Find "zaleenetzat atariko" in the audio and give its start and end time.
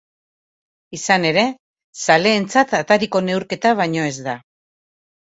2.05-3.21